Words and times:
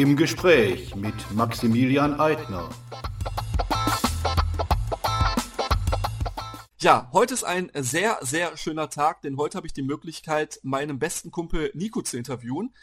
Im 0.00 0.16
Gespräch 0.16 0.96
mit 0.96 1.12
Maximilian 1.34 2.18
Eitner. 2.18 2.70
Ja, 6.80 7.10
heute 7.12 7.34
ist 7.34 7.44
ein 7.44 7.70
sehr, 7.74 8.16
sehr 8.22 8.56
schöner 8.56 8.88
Tag, 8.88 9.20
denn 9.20 9.36
heute 9.36 9.58
habe 9.58 9.66
ich 9.66 9.74
die 9.74 9.82
Möglichkeit, 9.82 10.58
meinen 10.62 10.98
besten 10.98 11.30
Kumpel 11.30 11.70
Nico 11.74 12.00
zu 12.00 12.16
interviewen. 12.16 12.74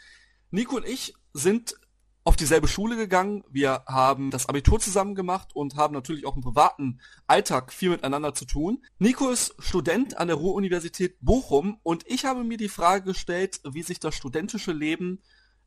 Nico 0.52 0.76
und 0.76 0.86
ich 0.86 1.14
sind 1.32 1.74
auf 2.22 2.36
dieselbe 2.36 2.68
Schule 2.68 2.94
gegangen. 2.94 3.42
Wir 3.50 3.82
haben 3.88 4.30
das 4.30 4.48
Abitur 4.48 4.78
zusammen 4.78 5.16
gemacht 5.16 5.56
und 5.56 5.74
haben 5.74 5.94
natürlich 5.94 6.24
auch 6.24 6.36
im 6.36 6.42
privaten 6.42 7.00
Alltag 7.26 7.72
viel 7.72 7.90
miteinander 7.90 8.32
zu 8.32 8.44
tun. 8.44 8.84
Nico 9.00 9.28
ist 9.28 9.56
Student 9.58 10.18
an 10.18 10.28
der 10.28 10.36
Ruhr-Universität 10.36 11.16
Bochum 11.20 11.80
und 11.82 12.04
ich 12.06 12.26
habe 12.26 12.44
mir 12.44 12.58
die 12.58 12.68
Frage 12.68 13.06
gestellt, 13.06 13.60
wie 13.68 13.82
sich 13.82 13.98
das 13.98 14.14
studentische 14.14 14.70
Leben 14.70 15.20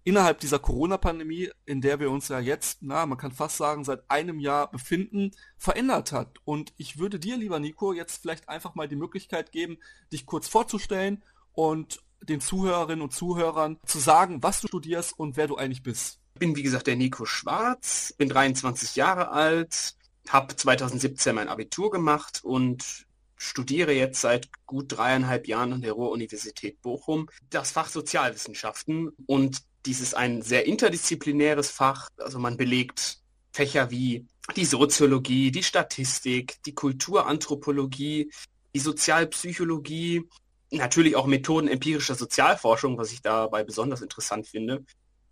innerhalb 0.04 0.40
dieser 0.40 0.60
Corona-Pandemie, 0.60 1.50
in 1.66 1.82
der 1.82 2.00
wir 2.00 2.10
uns 2.12 2.28
ja 2.28 2.40
jetzt, 2.40 2.80
na, 2.82 3.06
man 3.06 3.18
kann 3.18 3.32
fast 3.32 3.58
sagen, 3.58 3.84
seit 3.84 4.10
einem 4.10 4.40
Jahr 4.40 4.70
befinden, 4.72 5.32
verändert 5.58 6.12
hat. 6.12 6.38
Und 6.44 6.74
ich 6.78 6.98
würde 6.98 7.20
dir, 7.20 7.38
lieber 7.38 7.60
Nico, 7.60 7.94
jetzt 7.94 8.22
vielleicht 8.22 8.50
einfach 8.50 8.76
mal 8.76 8.88
die 8.88 8.96
Möglichkeit 8.96 9.52
geben, 9.52 9.78
dich 10.12 10.26
kurz 10.26 10.48
vorzustellen 10.48 11.24
und 11.54 12.02
den 12.22 12.42
Zuhörerinnen 12.42 13.02
und 13.02 13.14
Zuhörern 13.14 13.78
zu 13.86 14.00
sagen, 14.00 14.44
was 14.44 14.62
du 14.62 14.68
studierst 14.68 15.18
und 15.18 15.38
wer 15.38 15.48
du 15.48 15.56
eigentlich 15.56 15.84
bist 15.84 16.22
bin 16.42 16.56
wie 16.56 16.64
gesagt 16.64 16.88
der 16.88 16.96
Nico 16.96 17.26
Schwarz, 17.26 18.16
bin 18.18 18.28
23 18.28 18.96
Jahre 18.96 19.30
alt, 19.30 19.96
habe 20.28 20.56
2017 20.56 21.36
mein 21.36 21.50
Abitur 21.50 21.92
gemacht 21.92 22.42
und 22.44 23.06
studiere 23.38 23.92
jetzt 23.92 24.22
seit 24.22 24.50
gut 24.66 24.86
dreieinhalb 24.90 25.48
Jahren 25.48 25.72
an 25.74 25.82
der 25.82 25.94
Ruhr-Universität 25.94 26.82
Bochum 26.82 27.30
das 27.52 27.72
Fach 27.72 27.90
Sozialwissenschaften 27.90 29.12
und 29.28 29.62
dies 29.86 30.02
ist 30.02 30.16
ein 30.16 30.42
sehr 30.42 30.66
interdisziplinäres 30.66 31.70
Fach. 31.70 32.08
Also 32.18 32.40
man 32.40 32.58
belegt 32.58 33.20
Fächer 33.52 33.92
wie 33.92 34.26
die 34.56 34.66
Soziologie, 34.66 35.52
die 35.52 35.64
Statistik, 35.64 36.58
die 36.66 36.74
Kulturanthropologie, 36.74 38.32
die 38.74 38.80
Sozialpsychologie, 38.80 40.24
natürlich 40.72 41.16
auch 41.16 41.26
Methoden 41.26 41.68
empirischer 41.68 42.16
Sozialforschung, 42.16 42.98
was 42.98 43.12
ich 43.12 43.22
dabei 43.22 43.64
besonders 43.64 44.02
interessant 44.02 44.48
finde 44.48 44.84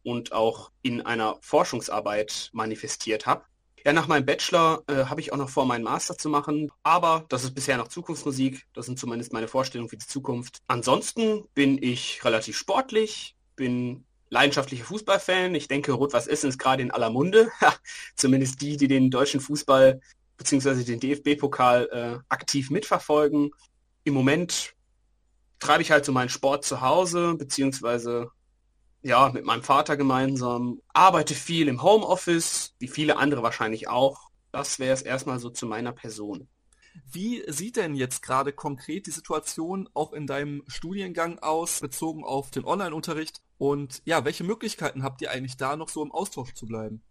und 0.03 0.31
auch 0.31 0.71
in 0.81 1.01
einer 1.01 1.37
Forschungsarbeit 1.41 2.49
manifestiert 2.53 3.25
habe. 3.25 3.43
Ja, 3.85 3.93
nach 3.93 4.07
meinem 4.07 4.25
Bachelor 4.25 4.83
äh, 4.87 5.05
habe 5.05 5.21
ich 5.21 5.31
auch 5.31 5.37
noch 5.37 5.49
vor, 5.49 5.65
meinen 5.65 5.85
Master 5.85 6.17
zu 6.17 6.27
machen, 6.27 6.69
aber 6.83 7.25
das 7.29 7.45
ist 7.45 7.53
bisher 7.53 7.77
noch 7.77 7.87
Zukunftsmusik. 7.87 8.65
Das 8.73 8.85
sind 8.85 8.99
zumindest 8.99 9.31
meine 9.31 9.47
Vorstellungen 9.47 9.89
für 9.89 9.97
die 9.97 10.05
Zukunft. 10.05 10.59
Ansonsten 10.67 11.45
bin 11.53 11.81
ich 11.81 12.23
relativ 12.25 12.57
sportlich, 12.57 13.35
bin 13.55 14.03
leidenschaftlicher 14.29 14.85
Fußballfan. 14.85 15.55
Ich 15.55 15.67
denke, 15.67 15.91
Rot-Weiß 15.91 16.27
Essen 16.27 16.49
ist 16.49 16.59
gerade 16.59 16.81
in 16.81 16.91
aller 16.91 17.09
Munde. 17.09 17.49
Zumindest 18.15 18.61
die, 18.61 18.77
die 18.77 18.87
den 18.87 19.11
deutschen 19.11 19.39
Fußball 19.39 20.01
bzw. 20.37 20.83
den 20.83 20.99
DFB-Pokal 20.99 21.89
äh, 21.91 22.19
aktiv 22.29 22.69
mitverfolgen. 22.69 23.51
Im 24.03 24.13
Moment 24.13 24.73
treibe 25.59 25.81
ich 25.81 25.91
halt 25.91 26.05
so 26.05 26.11
meinen 26.11 26.29
Sport 26.29 26.63
zu 26.63 26.81
Hause, 26.81 27.35
beziehungsweise 27.35 28.31
ja, 29.01 29.29
mit 29.29 29.45
meinem 29.45 29.63
Vater 29.63 29.95
gemeinsam, 29.95 30.81
arbeite 30.89 31.33
viel 31.33 31.67
im 31.67 31.81
Homeoffice, 31.81 32.73
wie 32.79 32.87
viele 32.87 33.17
andere 33.17 33.43
wahrscheinlich 33.43 33.87
auch. 33.87 34.29
Das 34.51 34.79
wäre 34.79 34.93
es 34.93 35.01
erstmal 35.01 35.39
so 35.39 35.49
zu 35.49 35.65
meiner 35.65 35.93
Person. 35.93 36.47
Wie 37.11 37.43
sieht 37.47 37.75
denn 37.75 37.95
jetzt 37.95 38.21
gerade 38.21 38.53
konkret 38.53 39.07
die 39.07 39.11
Situation 39.11 39.89
auch 39.93 40.13
in 40.13 40.27
deinem 40.27 40.63
Studiengang 40.67 41.39
aus, 41.39 41.79
bezogen 41.79 42.23
auf 42.23 42.51
den 42.51 42.65
Online-Unterricht? 42.65 43.41
Und 43.57 44.01
ja, 44.05 44.25
welche 44.25 44.43
Möglichkeiten 44.43 45.03
habt 45.03 45.21
ihr 45.21 45.31
eigentlich 45.31 45.57
da 45.57 45.75
noch 45.75 45.89
so 45.89 46.03
im 46.03 46.11
Austausch 46.11 46.53
zu 46.53 46.65
bleiben? 46.65 47.01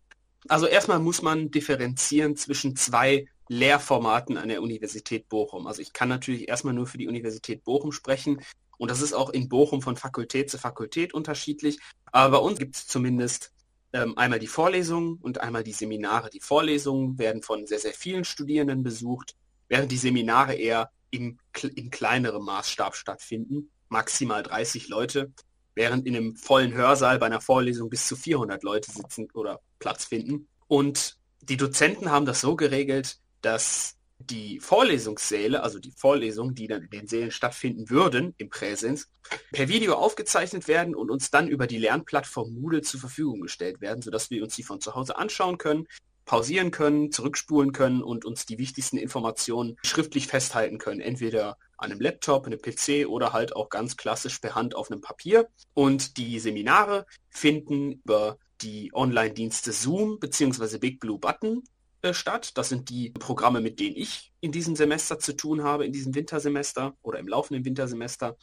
Also 0.48 0.66
erstmal 0.66 1.00
muss 1.00 1.22
man 1.22 1.50
differenzieren 1.50 2.36
zwischen 2.36 2.76
zwei 2.76 3.26
Lehrformaten 3.48 4.36
an 4.36 4.48
der 4.48 4.62
Universität 4.62 5.28
Bochum. 5.28 5.66
Also 5.66 5.82
ich 5.82 5.92
kann 5.92 6.08
natürlich 6.08 6.48
erstmal 6.48 6.74
nur 6.74 6.86
für 6.86 6.98
die 6.98 7.08
Universität 7.08 7.64
Bochum 7.64 7.92
sprechen. 7.92 8.40
Und 8.76 8.90
das 8.90 9.02
ist 9.02 9.12
auch 9.12 9.30
in 9.30 9.48
Bochum 9.48 9.82
von 9.82 9.96
Fakultät 9.96 10.50
zu 10.50 10.58
Fakultät 10.58 11.12
unterschiedlich. 11.12 11.78
Aber 12.12 12.38
bei 12.38 12.44
uns 12.44 12.58
gibt 12.58 12.76
es 12.76 12.86
zumindest 12.86 13.52
ähm, 13.92 14.16
einmal 14.16 14.38
die 14.38 14.46
Vorlesungen 14.46 15.18
und 15.20 15.40
einmal 15.40 15.64
die 15.64 15.72
Seminare. 15.72 16.30
Die 16.30 16.40
Vorlesungen 16.40 17.18
werden 17.18 17.42
von 17.42 17.66
sehr, 17.66 17.78
sehr 17.78 17.94
vielen 17.94 18.24
Studierenden 18.24 18.82
besucht, 18.82 19.34
während 19.68 19.92
die 19.92 19.96
Seminare 19.96 20.54
eher 20.54 20.90
im, 21.10 21.38
in 21.74 21.90
kleinerem 21.90 22.44
Maßstab 22.44 22.94
stattfinden, 22.94 23.70
maximal 23.88 24.42
30 24.42 24.88
Leute, 24.88 25.32
während 25.74 26.06
in 26.06 26.16
einem 26.16 26.36
vollen 26.36 26.72
Hörsaal 26.74 27.18
bei 27.18 27.26
einer 27.26 27.40
Vorlesung 27.40 27.88
bis 27.88 28.06
zu 28.06 28.16
400 28.16 28.62
Leute 28.62 28.90
sitzen 28.90 29.28
oder 29.32 29.60
Platz 29.78 30.04
finden. 30.04 30.48
Und 30.66 31.16
die 31.40 31.56
Dozenten 31.56 32.10
haben 32.10 32.26
das 32.26 32.40
so 32.40 32.56
geregelt, 32.56 33.18
dass 33.40 33.98
die 34.18 34.58
Vorlesungssäle, 34.58 35.62
also 35.62 35.78
die 35.78 35.92
Vorlesungen, 35.92 36.54
die 36.54 36.66
dann 36.66 36.82
in 36.82 36.90
den 36.90 37.06
Sälen 37.06 37.30
stattfinden 37.30 37.88
würden, 37.88 38.34
im 38.38 38.50
Präsens, 38.50 39.08
per 39.52 39.68
Video 39.68 39.94
aufgezeichnet 39.94 40.66
werden 40.66 40.96
und 40.96 41.10
uns 41.10 41.30
dann 41.30 41.46
über 41.46 41.68
die 41.68 41.78
Lernplattform 41.78 42.52
Moodle 42.52 42.82
zur 42.82 42.98
Verfügung 42.98 43.40
gestellt 43.40 43.80
werden, 43.80 44.02
sodass 44.02 44.30
wir 44.30 44.42
uns 44.42 44.56
die 44.56 44.64
von 44.64 44.80
zu 44.80 44.96
Hause 44.96 45.16
anschauen 45.16 45.58
können, 45.58 45.86
pausieren 46.28 46.70
können, 46.70 47.10
zurückspulen 47.10 47.72
können 47.72 48.02
und 48.02 48.24
uns 48.26 48.44
die 48.44 48.58
wichtigsten 48.58 48.98
Informationen 48.98 49.76
schriftlich 49.82 50.26
festhalten 50.28 50.78
können, 50.78 51.00
entweder 51.00 51.56
an 51.78 51.90
einem 51.90 52.00
Laptop, 52.00 52.46
einem 52.46 52.60
PC 52.60 53.08
oder 53.08 53.32
halt 53.32 53.56
auch 53.56 53.70
ganz 53.70 53.96
klassisch 53.96 54.38
per 54.38 54.54
Hand 54.54 54.76
auf 54.76 54.90
einem 54.90 55.00
Papier. 55.00 55.48
Und 55.74 56.18
die 56.18 56.38
Seminare 56.38 57.06
finden 57.30 57.92
über 57.92 58.36
die 58.60 58.90
Online-Dienste 58.92 59.72
Zoom 59.72 60.18
bzw. 60.20 60.78
Big 60.78 61.00
Blue 61.00 61.18
Button 61.18 61.62
äh, 62.02 62.12
statt. 62.12 62.58
Das 62.58 62.68
sind 62.68 62.90
die 62.90 63.10
Programme, 63.10 63.62
mit 63.62 63.80
denen 63.80 63.96
ich 63.96 64.30
in 64.40 64.52
diesem 64.52 64.76
Semester 64.76 65.18
zu 65.18 65.34
tun 65.34 65.64
habe, 65.64 65.86
in 65.86 65.92
diesem 65.92 66.14
Wintersemester 66.14 66.94
oder 67.02 67.20
im 67.20 67.28
laufenden 67.28 67.64
Wintersemester. 67.64 68.36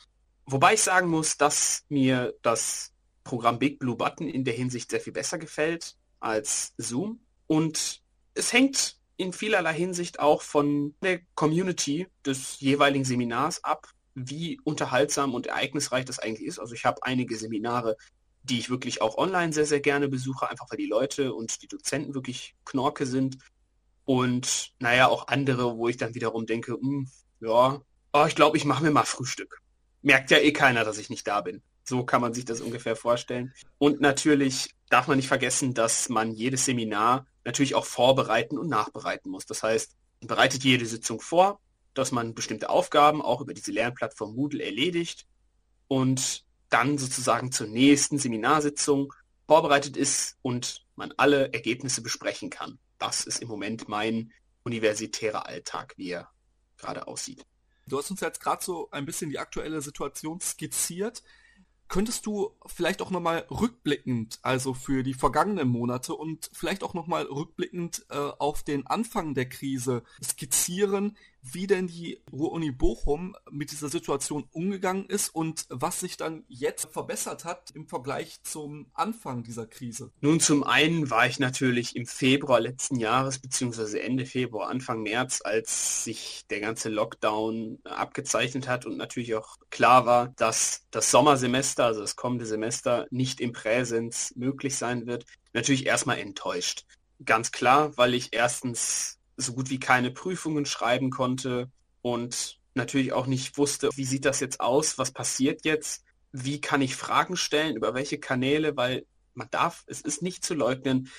Wobei 0.47 0.73
ich 0.73 0.81
sagen 0.81 1.09
muss, 1.09 1.37
dass 1.37 1.83
mir 1.89 2.33
das 2.41 2.93
Programm 3.23 3.59
Big 3.59 3.77
Blue 3.77 3.95
Button 3.95 4.27
in 4.27 4.43
der 4.43 4.55
Hinsicht 4.55 4.89
sehr 4.89 5.01
viel 5.01 5.13
besser 5.13 5.37
gefällt 5.37 5.95
als 6.19 6.73
Zoom. 6.77 7.19
Und 7.47 8.01
es 8.33 8.53
hängt 8.53 8.97
in 9.17 9.33
vielerlei 9.33 9.73
Hinsicht 9.73 10.19
auch 10.19 10.41
von 10.41 10.95
der 11.01 11.21
Community 11.35 12.07
des 12.25 12.59
jeweiligen 12.59 13.05
Seminars 13.05 13.63
ab, 13.63 13.87
wie 14.13 14.59
unterhaltsam 14.63 15.33
und 15.33 15.47
ereignisreich 15.47 16.05
das 16.05 16.19
eigentlich 16.19 16.47
ist. 16.47 16.59
Also 16.59 16.73
ich 16.73 16.85
habe 16.85 17.03
einige 17.03 17.37
Seminare, 17.37 17.97
die 18.43 18.59
ich 18.59 18.69
wirklich 18.69 19.01
auch 19.01 19.17
online 19.17 19.53
sehr, 19.53 19.65
sehr 19.65 19.79
gerne 19.79 20.07
besuche, 20.07 20.49
einfach 20.49 20.67
weil 20.69 20.77
die 20.77 20.87
Leute 20.87 21.33
und 21.33 21.61
die 21.61 21.67
Dozenten 21.67 22.13
wirklich 22.13 22.55
Knorke 22.65 23.05
sind. 23.05 23.37
Und 24.05 24.73
naja, 24.79 25.07
auch 25.07 25.27
andere, 25.27 25.77
wo 25.77 25.87
ich 25.87 25.97
dann 25.97 26.13
wiederum 26.13 26.45
denke, 26.45 26.73
mh, 26.73 26.79
hm, 26.81 27.09
ja, 27.41 27.81
oh, 28.13 28.25
ich 28.27 28.35
glaube, 28.35 28.57
ich 28.57 28.65
mache 28.65 28.83
mir 28.83 28.91
mal 28.91 29.05
Frühstück. 29.05 29.61
Merkt 30.01 30.31
ja 30.31 30.37
eh 30.37 30.53
keiner, 30.53 30.83
dass 30.83 30.97
ich 30.97 31.09
nicht 31.09 31.27
da 31.27 31.41
bin. 31.41 31.61
So 31.83 32.03
kann 32.03 32.21
man 32.21 32.33
sich 32.33 32.45
das 32.45 32.61
ungefähr 32.61 32.95
vorstellen. 32.95 33.53
Und 33.77 34.01
natürlich 34.01 34.75
darf 34.89 35.07
man 35.07 35.17
nicht 35.17 35.27
vergessen, 35.27 35.73
dass 35.73 36.09
man 36.09 36.31
jedes 36.31 36.65
Seminar 36.65 37.27
natürlich 37.45 37.75
auch 37.75 37.85
vorbereiten 37.85 38.57
und 38.57 38.67
nachbereiten 38.67 39.29
muss. 39.31 39.45
Das 39.45 39.63
heißt, 39.63 39.95
bereitet 40.21 40.63
jede 40.63 40.85
Sitzung 40.85 41.21
vor, 41.21 41.59
dass 41.93 42.11
man 42.11 42.33
bestimmte 42.33 42.69
Aufgaben 42.69 43.21
auch 43.21 43.41
über 43.41 43.53
diese 43.53 43.71
Lernplattform 43.71 44.35
Moodle 44.35 44.63
erledigt. 44.63 45.25
Und 45.87 46.43
dann 46.69 46.97
sozusagen 46.97 47.51
zur 47.51 47.67
nächsten 47.67 48.17
Seminarsitzung 48.17 49.13
vorbereitet 49.47 49.95
ist 49.95 50.37
und 50.41 50.85
man 50.95 51.13
alle 51.17 51.53
Ergebnisse 51.53 52.01
besprechen 52.01 52.49
kann. 52.49 52.79
Das 52.97 53.23
ist 53.23 53.41
im 53.41 53.47
Moment 53.47 53.87
mein 53.87 54.31
universitärer 54.63 55.45
Alltag, 55.45 55.93
wie 55.97 56.09
er 56.09 56.29
gerade 56.77 57.07
aussieht. 57.07 57.45
Du 57.87 57.99
hast 57.99 58.09
uns 58.09 58.21
jetzt 58.21 58.41
gerade 58.41 58.63
so 58.63 58.89
ein 58.91 59.05
bisschen 59.05 59.29
die 59.29 59.37
aktuelle 59.37 59.81
Situation 59.81 60.39
skizziert. 60.39 61.21
Könntest 61.87 62.25
du 62.25 62.51
vielleicht 62.65 63.01
auch 63.01 63.11
nochmal 63.11 63.45
rückblickend, 63.49 64.39
also 64.41 64.73
für 64.73 65.03
die 65.03 65.13
vergangenen 65.13 65.69
Monate 65.69 66.15
und 66.15 66.49
vielleicht 66.51 66.83
auch 66.83 66.93
nochmal 66.93 67.23
rückblickend 67.25 68.05
äh, 68.09 68.15
auf 68.15 68.63
den 68.63 68.87
Anfang 68.87 69.35
der 69.35 69.47
Krise 69.47 70.03
skizzieren, 70.23 71.15
wie 71.53 71.67
denn 71.67 71.87
die 71.87 72.21
Ruhr-Uni 72.31 72.71
Bochum 72.71 73.35
mit 73.51 73.71
dieser 73.71 73.89
Situation 73.89 74.47
umgegangen 74.51 75.05
ist 75.05 75.29
und 75.29 75.65
was 75.69 75.99
sich 75.99 76.17
dann 76.17 76.43
jetzt 76.47 76.91
verbessert 76.91 77.45
hat 77.45 77.71
im 77.71 77.87
Vergleich 77.87 78.41
zum 78.43 78.87
Anfang 78.93 79.43
dieser 79.43 79.67
Krise. 79.67 80.11
Nun, 80.21 80.39
zum 80.39 80.63
einen 80.63 81.09
war 81.09 81.27
ich 81.27 81.39
natürlich 81.39 81.95
im 81.95 82.05
Februar 82.05 82.59
letzten 82.59 82.99
Jahres, 82.99 83.39
beziehungsweise 83.39 84.01
Ende 84.01 84.25
Februar, 84.25 84.69
Anfang 84.69 85.03
März, 85.03 85.41
als 85.43 86.03
sich 86.03 86.45
der 86.49 86.59
ganze 86.59 86.89
Lockdown 86.89 87.79
abgezeichnet 87.83 88.67
hat 88.67 88.85
und 88.85 88.97
natürlich 88.97 89.35
auch 89.35 89.57
klar 89.69 90.05
war, 90.05 90.29
dass 90.37 90.83
das 90.91 91.11
Sommersemester, 91.11 91.85
also 91.85 92.01
das 92.01 92.15
kommende 92.15 92.45
Semester, 92.45 93.05
nicht 93.11 93.39
im 93.39 93.51
Präsens 93.51 94.33
möglich 94.35 94.75
sein 94.77 95.05
wird, 95.05 95.25
natürlich 95.53 95.85
erstmal 95.85 96.19
enttäuscht. 96.19 96.85
Ganz 97.23 97.51
klar, 97.51 97.95
weil 97.97 98.13
ich 98.13 98.33
erstens 98.33 99.14
so 99.37 99.53
gut 99.53 99.69
wie 99.69 99.79
keine 99.79 100.11
Prüfungen 100.11 100.65
schreiben 100.65 101.09
konnte 101.09 101.69
und 102.01 102.59
natürlich 102.73 103.13
auch 103.13 103.27
nicht 103.27 103.57
wusste, 103.57 103.89
wie 103.95 104.05
sieht 104.05 104.25
das 104.25 104.39
jetzt 104.39 104.59
aus, 104.59 104.97
was 104.97 105.11
passiert 105.11 105.65
jetzt, 105.65 106.03
wie 106.31 106.59
kann 106.59 106.81
ich 106.81 106.95
Fragen 106.95 107.37
stellen, 107.37 107.75
über 107.75 107.93
welche 107.93 108.19
Kanäle, 108.19 108.75
weil 108.75 109.05
man 109.33 109.49
darf, 109.51 109.83
es 109.87 110.01
ist 110.01 110.21
nicht 110.21 110.43
zu 110.43 110.53
leugnen, 110.53 111.09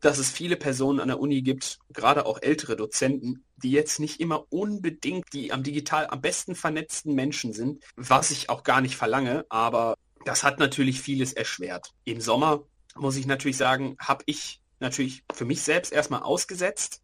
dass 0.00 0.18
es 0.18 0.30
viele 0.30 0.56
Personen 0.56 1.00
an 1.00 1.08
der 1.08 1.20
Uni 1.20 1.42
gibt, 1.42 1.78
gerade 1.92 2.24
auch 2.26 2.40
ältere 2.40 2.76
Dozenten, 2.76 3.44
die 3.56 3.70
jetzt 3.70 4.00
nicht 4.00 4.20
immer 4.20 4.46
unbedingt 4.50 5.26
die 5.32 5.52
am 5.52 5.62
digital 5.62 6.06
am 6.08 6.20
besten 6.20 6.54
vernetzten 6.54 7.14
Menschen 7.14 7.52
sind, 7.52 7.82
was 7.96 8.30
ich 8.30 8.48
auch 8.48 8.62
gar 8.62 8.80
nicht 8.80 8.96
verlange, 8.96 9.44
aber 9.50 9.96
das 10.24 10.42
hat 10.42 10.58
natürlich 10.58 11.00
vieles 11.00 11.32
erschwert. 11.32 11.92
Im 12.04 12.20
Sommer 12.20 12.62
muss 12.94 13.16
ich 13.16 13.26
natürlich 13.26 13.56
sagen, 13.56 13.96
habe 13.98 14.24
ich 14.26 14.60
natürlich 14.80 15.22
für 15.32 15.44
mich 15.44 15.62
selbst 15.62 15.92
erstmal 15.92 16.22
ausgesetzt, 16.22 17.02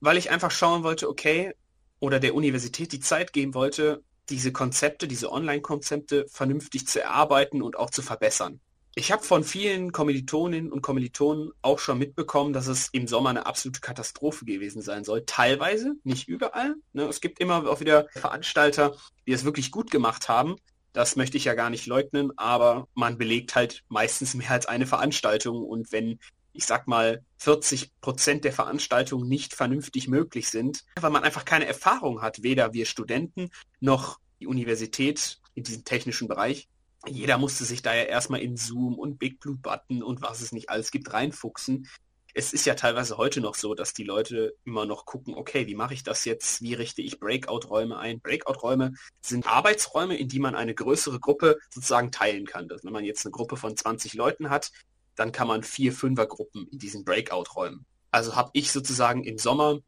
weil 0.00 0.16
ich 0.16 0.30
einfach 0.30 0.50
schauen 0.50 0.82
wollte, 0.82 1.08
okay, 1.08 1.54
oder 1.98 2.18
der 2.18 2.34
Universität 2.34 2.92
die 2.92 3.00
Zeit 3.00 3.32
geben 3.32 3.54
wollte, 3.54 4.02
diese 4.28 4.52
Konzepte, 4.52 5.06
diese 5.06 5.30
Online-Konzepte 5.30 6.26
vernünftig 6.28 6.86
zu 6.86 7.02
erarbeiten 7.02 7.62
und 7.62 7.76
auch 7.76 7.90
zu 7.90 8.02
verbessern. 8.02 8.60
Ich 8.96 9.12
habe 9.12 9.22
von 9.22 9.44
vielen 9.44 9.92
Kommilitoninnen 9.92 10.72
und 10.72 10.82
Kommilitonen 10.82 11.52
auch 11.62 11.78
schon 11.78 11.98
mitbekommen, 11.98 12.52
dass 12.52 12.66
es 12.66 12.88
im 12.92 13.06
Sommer 13.06 13.30
eine 13.30 13.46
absolute 13.46 13.80
Katastrophe 13.80 14.44
gewesen 14.44 14.82
sein 14.82 15.04
soll. 15.04 15.24
Teilweise, 15.26 15.94
nicht 16.02 16.26
überall. 16.26 16.74
Ne? 16.92 17.04
Es 17.04 17.20
gibt 17.20 17.38
immer 17.38 17.68
auch 17.68 17.80
wieder 17.80 18.08
Veranstalter, 18.12 18.96
die 19.26 19.32
es 19.32 19.44
wirklich 19.44 19.70
gut 19.70 19.92
gemacht 19.92 20.28
haben. 20.28 20.56
Das 20.92 21.14
möchte 21.14 21.36
ich 21.36 21.44
ja 21.44 21.54
gar 21.54 21.70
nicht 21.70 21.86
leugnen, 21.86 22.36
aber 22.36 22.88
man 22.94 23.16
belegt 23.16 23.54
halt 23.54 23.84
meistens 23.88 24.34
mehr 24.34 24.50
als 24.50 24.66
eine 24.66 24.88
Veranstaltung 24.88 25.62
und 25.62 25.92
wenn 25.92 26.18
ich 26.52 26.66
sag 26.66 26.86
mal, 26.86 27.24
40 27.38 27.90
Prozent 28.00 28.44
der 28.44 28.52
Veranstaltungen 28.52 29.28
nicht 29.28 29.54
vernünftig 29.54 30.08
möglich 30.08 30.48
sind, 30.48 30.84
weil 31.00 31.10
man 31.10 31.24
einfach 31.24 31.44
keine 31.44 31.66
Erfahrung 31.66 32.22
hat, 32.22 32.42
weder 32.42 32.72
wir 32.72 32.86
Studenten 32.86 33.50
noch 33.80 34.18
die 34.40 34.46
Universität 34.46 35.40
in 35.54 35.64
diesem 35.64 35.84
technischen 35.84 36.28
Bereich. 36.28 36.68
Jeder 37.06 37.38
musste 37.38 37.64
sich 37.64 37.82
da 37.82 37.94
ja 37.94 38.02
erstmal 38.02 38.40
in 38.40 38.56
Zoom 38.56 38.98
und 38.98 39.18
Big 39.18 39.40
Blue 39.40 39.56
Button 39.56 40.02
und 40.02 40.20
was 40.22 40.40
es 40.40 40.52
nicht 40.52 40.68
alles 40.68 40.90
gibt 40.90 41.12
reinfuchsen. 41.12 41.88
Es 42.32 42.52
ist 42.52 42.64
ja 42.64 42.74
teilweise 42.74 43.16
heute 43.16 43.40
noch 43.40 43.56
so, 43.56 43.74
dass 43.74 43.92
die 43.92 44.04
Leute 44.04 44.54
immer 44.64 44.86
noch 44.86 45.04
gucken, 45.04 45.34
okay, 45.34 45.66
wie 45.66 45.74
mache 45.74 45.94
ich 45.94 46.04
das 46.04 46.24
jetzt? 46.24 46.62
Wie 46.62 46.74
richte 46.74 47.02
ich 47.02 47.18
Breakout-Räume 47.18 47.98
ein? 47.98 48.20
Breakout-Räume 48.20 48.92
sind 49.20 49.48
Arbeitsräume, 49.48 50.16
in 50.16 50.28
die 50.28 50.38
man 50.38 50.54
eine 50.54 50.74
größere 50.74 51.18
Gruppe 51.18 51.58
sozusagen 51.70 52.12
teilen 52.12 52.46
kann. 52.46 52.68
Wenn 52.70 52.92
man 52.92 53.04
jetzt 53.04 53.26
eine 53.26 53.32
Gruppe 53.32 53.56
von 53.56 53.76
20 53.76 54.14
Leuten 54.14 54.48
hat, 54.50 54.70
dann 55.16 55.32
kann 55.32 55.48
man 55.48 55.62
vier 55.62 55.92
Fünfergruppen 55.92 56.66
in 56.68 56.78
diesen 56.78 57.04
Breakout 57.04 57.54
räumen. 57.56 57.86
Also 58.10 58.36
habe 58.36 58.50
ich 58.54 58.72
sozusagen 58.72 59.24
im 59.24 59.38
Sommer 59.38 59.78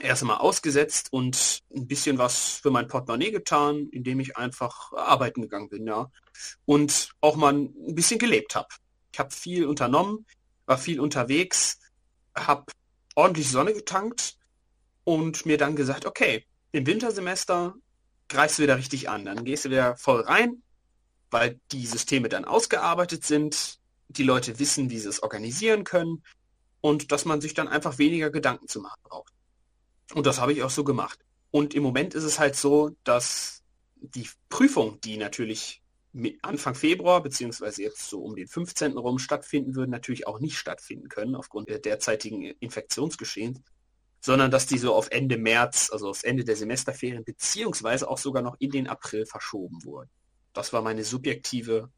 erst 0.00 0.22
einmal 0.22 0.38
ausgesetzt 0.38 1.08
und 1.12 1.60
ein 1.74 1.86
bisschen 1.86 2.18
was 2.18 2.58
für 2.62 2.70
mein 2.70 2.88
Portemonnaie 2.88 3.30
getan, 3.30 3.88
indem 3.90 4.20
ich 4.20 4.36
einfach 4.36 4.92
arbeiten 4.92 5.42
gegangen 5.42 5.68
bin, 5.68 5.86
ja. 5.86 6.10
Und 6.64 7.10
auch 7.20 7.36
mal 7.36 7.52
ein 7.52 7.94
bisschen 7.94 8.18
gelebt 8.18 8.56
habe. 8.56 8.68
Ich 9.12 9.18
habe 9.18 9.30
viel 9.30 9.66
unternommen, 9.66 10.26
war 10.66 10.78
viel 10.78 10.98
unterwegs, 10.98 11.78
habe 12.34 12.72
ordentlich 13.14 13.50
Sonne 13.50 13.72
getankt 13.72 14.36
und 15.04 15.46
mir 15.46 15.58
dann 15.58 15.76
gesagt, 15.76 16.06
okay, 16.06 16.44
im 16.72 16.86
Wintersemester 16.86 17.74
greifst 18.28 18.58
du 18.58 18.64
wieder 18.64 18.76
richtig 18.76 19.08
an. 19.08 19.24
Dann 19.24 19.44
gehst 19.44 19.64
du 19.64 19.70
wieder 19.70 19.96
voll 19.96 20.22
rein, 20.22 20.62
weil 21.30 21.60
die 21.70 21.86
Systeme 21.86 22.28
dann 22.28 22.44
ausgearbeitet 22.44 23.24
sind, 23.24 23.78
die 24.18 24.22
Leute 24.22 24.58
wissen, 24.58 24.90
wie 24.90 24.98
sie 24.98 25.08
es 25.08 25.22
organisieren 25.22 25.84
können 25.84 26.22
und 26.80 27.12
dass 27.12 27.24
man 27.24 27.40
sich 27.40 27.54
dann 27.54 27.68
einfach 27.68 27.98
weniger 27.98 28.30
Gedanken 28.30 28.68
zu 28.68 28.80
machen 28.80 29.00
braucht. 29.04 29.32
Und 30.14 30.26
das 30.26 30.40
habe 30.40 30.52
ich 30.52 30.62
auch 30.62 30.70
so 30.70 30.84
gemacht. 30.84 31.18
Und 31.50 31.74
im 31.74 31.82
Moment 31.82 32.14
ist 32.14 32.24
es 32.24 32.38
halt 32.38 32.56
so, 32.56 32.96
dass 33.04 33.62
die 33.96 34.28
Prüfung, 34.48 35.00
die 35.00 35.16
natürlich 35.16 35.82
Anfang 36.42 36.74
Februar 36.74 37.22
beziehungsweise 37.22 37.82
jetzt 37.82 38.08
so 38.08 38.22
um 38.22 38.36
den 38.36 38.46
15. 38.46 38.96
rum 38.98 39.18
stattfinden 39.18 39.74
würden, 39.74 39.90
natürlich 39.90 40.26
auch 40.26 40.38
nicht 40.38 40.56
stattfinden 40.56 41.08
können 41.08 41.34
aufgrund 41.34 41.68
der 41.68 41.80
derzeitigen 41.80 42.42
Infektionsgeschehens, 42.60 43.60
sondern 44.20 44.50
dass 44.50 44.66
die 44.66 44.78
so 44.78 44.94
auf 44.94 45.10
Ende 45.10 45.38
März, 45.38 45.90
also 45.92 46.08
aufs 46.08 46.22
Ende 46.22 46.44
der 46.44 46.56
Semesterferien 46.56 47.24
beziehungsweise 47.24 48.08
auch 48.08 48.18
sogar 48.18 48.42
noch 48.42 48.56
in 48.58 48.70
den 48.70 48.88
April 48.88 49.26
verschoben 49.26 49.84
wurden. 49.84 50.10
Das 50.52 50.72
war 50.72 50.82
meine 50.82 51.02
subjektive 51.02 51.90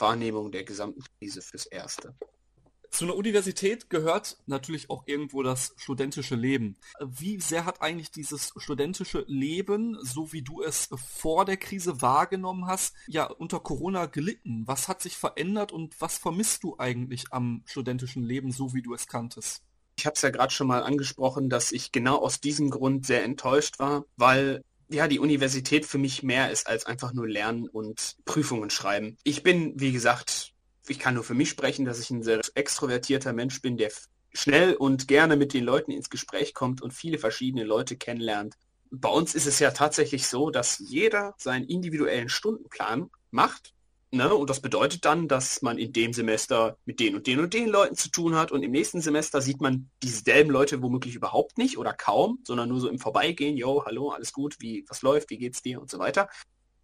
Wahrnehmung 0.00 0.52
der 0.52 0.64
gesamten 0.64 1.02
Krise 1.18 1.42
fürs 1.42 1.66
Erste. 1.66 2.14
Zu 2.90 3.04
einer 3.04 3.14
Universität 3.14 3.88
gehört 3.88 4.38
natürlich 4.46 4.90
auch 4.90 5.04
irgendwo 5.06 5.44
das 5.44 5.74
studentische 5.76 6.34
Leben. 6.34 6.76
Wie 7.00 7.40
sehr 7.40 7.64
hat 7.64 7.82
eigentlich 7.82 8.10
dieses 8.10 8.52
studentische 8.56 9.24
Leben, 9.28 9.96
so 10.02 10.32
wie 10.32 10.42
du 10.42 10.60
es 10.60 10.88
vor 10.96 11.44
der 11.44 11.56
Krise 11.56 12.02
wahrgenommen 12.02 12.66
hast, 12.66 12.96
ja 13.06 13.26
unter 13.26 13.60
Corona 13.60 14.06
gelitten? 14.06 14.64
Was 14.66 14.88
hat 14.88 15.02
sich 15.02 15.16
verändert 15.16 15.70
und 15.70 16.00
was 16.00 16.18
vermisst 16.18 16.64
du 16.64 16.78
eigentlich 16.78 17.26
am 17.30 17.62
studentischen 17.64 18.24
Leben, 18.24 18.50
so 18.50 18.74
wie 18.74 18.82
du 18.82 18.92
es 18.92 19.06
kanntest? 19.06 19.62
Ich 19.96 20.06
habe 20.06 20.14
es 20.14 20.22
ja 20.22 20.30
gerade 20.30 20.52
schon 20.52 20.66
mal 20.66 20.82
angesprochen, 20.82 21.48
dass 21.48 21.70
ich 21.72 21.92
genau 21.92 22.16
aus 22.16 22.40
diesem 22.40 22.70
Grund 22.70 23.06
sehr 23.06 23.22
enttäuscht 23.22 23.78
war, 23.78 24.04
weil 24.16 24.62
ja, 24.90 25.08
die 25.08 25.18
Universität 25.18 25.86
für 25.86 25.98
mich 25.98 26.22
mehr 26.22 26.50
ist 26.50 26.66
als 26.66 26.86
einfach 26.86 27.12
nur 27.12 27.28
lernen 27.28 27.68
und 27.68 28.16
Prüfungen 28.24 28.70
schreiben. 28.70 29.16
Ich 29.22 29.42
bin, 29.42 29.78
wie 29.78 29.92
gesagt, 29.92 30.52
ich 30.88 30.98
kann 30.98 31.14
nur 31.14 31.24
für 31.24 31.34
mich 31.34 31.50
sprechen, 31.50 31.84
dass 31.84 32.00
ich 32.00 32.10
ein 32.10 32.22
sehr 32.22 32.40
extrovertierter 32.54 33.32
Mensch 33.32 33.62
bin, 33.62 33.76
der 33.76 33.90
schnell 34.32 34.74
und 34.74 35.08
gerne 35.08 35.36
mit 35.36 35.54
den 35.54 35.64
Leuten 35.64 35.92
ins 35.92 36.10
Gespräch 36.10 36.54
kommt 36.54 36.82
und 36.82 36.92
viele 36.92 37.18
verschiedene 37.18 37.64
Leute 37.64 37.96
kennenlernt. 37.96 38.56
Bei 38.90 39.08
uns 39.08 39.34
ist 39.34 39.46
es 39.46 39.60
ja 39.60 39.70
tatsächlich 39.70 40.26
so, 40.26 40.50
dass 40.50 40.78
jeder 40.78 41.34
seinen 41.38 41.66
individuellen 41.66 42.28
Stundenplan 42.28 43.10
macht 43.30 43.72
Ne? 44.12 44.34
Und 44.34 44.50
das 44.50 44.60
bedeutet 44.60 45.04
dann, 45.04 45.28
dass 45.28 45.62
man 45.62 45.78
in 45.78 45.92
dem 45.92 46.12
Semester 46.12 46.76
mit 46.84 46.98
den 46.98 47.14
und 47.14 47.26
den 47.26 47.38
und 47.38 47.54
den 47.54 47.68
Leuten 47.68 47.96
zu 47.96 48.10
tun 48.10 48.34
hat 48.34 48.50
und 48.50 48.62
im 48.62 48.72
nächsten 48.72 49.00
Semester 49.00 49.40
sieht 49.40 49.60
man 49.60 49.88
dieselben 50.02 50.50
Leute 50.50 50.82
womöglich 50.82 51.14
überhaupt 51.14 51.58
nicht 51.58 51.78
oder 51.78 51.92
kaum, 51.92 52.40
sondern 52.44 52.68
nur 52.68 52.80
so 52.80 52.88
im 52.88 52.98
Vorbeigehen, 52.98 53.56
yo, 53.56 53.84
hallo, 53.84 54.10
alles 54.10 54.32
gut, 54.32 54.56
wie, 54.58 54.84
was 54.88 55.02
läuft, 55.02 55.30
wie 55.30 55.38
geht's 55.38 55.62
dir 55.62 55.80
und 55.80 55.90
so 55.90 55.98
weiter. 55.98 56.28